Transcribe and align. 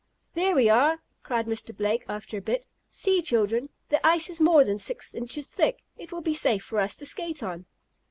"There 0.33 0.55
we 0.55 0.67
are!" 0.67 0.99
cried 1.21 1.45
Mr. 1.45 1.77
Blake, 1.77 2.05
after 2.09 2.35
a 2.35 2.41
bit. 2.41 2.65
"See, 2.89 3.21
children, 3.21 3.69
the 3.89 4.03
ice 4.03 4.31
is 4.31 4.41
more 4.41 4.63
than 4.63 4.79
six 4.79 5.13
inches 5.13 5.47
thick. 5.51 5.83
It 5.95 6.11
will 6.11 6.21
be 6.21 6.33
safe 6.33 6.63
for 6.63 6.79
us 6.79 6.95
to 6.95 7.05
skate 7.05 7.43
on!" 7.43 7.67